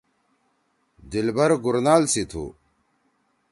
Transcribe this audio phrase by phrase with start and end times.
[1.11, 2.45] دلبر گورنال سی تُھو۔